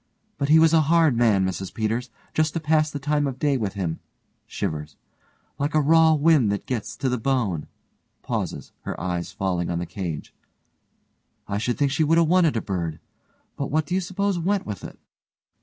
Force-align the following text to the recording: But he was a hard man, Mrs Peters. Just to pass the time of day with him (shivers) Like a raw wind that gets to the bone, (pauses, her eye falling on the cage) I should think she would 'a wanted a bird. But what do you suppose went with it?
But 0.39 0.49
he 0.49 0.57
was 0.57 0.73
a 0.73 0.81
hard 0.89 1.15
man, 1.15 1.45
Mrs 1.45 1.71
Peters. 1.71 2.09
Just 2.33 2.55
to 2.55 2.59
pass 2.59 2.89
the 2.89 2.97
time 2.97 3.27
of 3.27 3.37
day 3.37 3.55
with 3.55 3.73
him 3.73 3.99
(shivers) 4.47 4.95
Like 5.59 5.75
a 5.75 5.79
raw 5.79 6.15
wind 6.15 6.51
that 6.51 6.65
gets 6.65 6.95
to 6.97 7.07
the 7.07 7.19
bone, 7.19 7.67
(pauses, 8.23 8.71
her 8.81 8.99
eye 8.99 9.21
falling 9.21 9.69
on 9.69 9.77
the 9.77 9.85
cage) 9.85 10.33
I 11.47 11.59
should 11.59 11.77
think 11.77 11.91
she 11.91 12.03
would 12.03 12.17
'a 12.17 12.23
wanted 12.23 12.57
a 12.57 12.61
bird. 12.63 12.99
But 13.55 13.67
what 13.69 13.85
do 13.85 13.93
you 13.93 14.01
suppose 14.01 14.39
went 14.39 14.65
with 14.65 14.83
it? 14.83 14.97